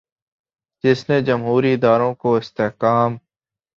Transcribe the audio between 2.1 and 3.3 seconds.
کو استحکام